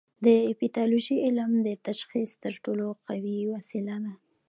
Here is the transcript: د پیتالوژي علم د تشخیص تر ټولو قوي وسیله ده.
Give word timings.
د 0.25 0.27
پیتالوژي 0.59 1.15
علم 1.25 1.51
د 1.67 1.69
تشخیص 1.87 2.31
تر 2.43 2.53
ټولو 2.63 2.85
قوي 3.05 3.37
وسیله 3.55 3.95
ده. 4.03 4.13